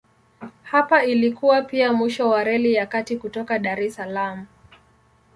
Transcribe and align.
Hapa 0.63 1.03
ilikuwa 1.03 1.61
pia 1.61 1.93
mwisho 1.93 2.29
wa 2.29 2.43
Reli 2.43 2.73
ya 2.73 2.85
Kati 2.85 3.17
kutoka 3.17 3.59
Dar 3.59 3.81
es 3.83 3.95
Salaam. 3.95 4.45